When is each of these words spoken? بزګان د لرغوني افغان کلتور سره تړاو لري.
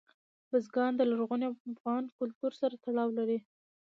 بزګان 0.49 0.91
د 0.97 1.01
لرغوني 1.11 1.45
افغان 1.73 2.03
کلتور 2.17 2.51
سره 2.61 2.75
تړاو 2.85 3.09
لري. 3.17 3.37